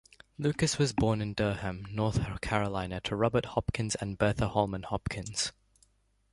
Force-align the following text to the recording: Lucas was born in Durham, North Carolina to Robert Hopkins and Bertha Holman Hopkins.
Lucas 0.39 0.79
was 0.79 0.93
born 0.93 1.21
in 1.21 1.35
Durham, 1.35 1.85
North 1.91 2.41
Carolina 2.41 2.99
to 3.01 3.15
Robert 3.15 3.45
Hopkins 3.45 3.93
and 3.93 4.17
Bertha 4.17 4.47
Holman 4.49 4.81
Hopkins. 4.81 5.51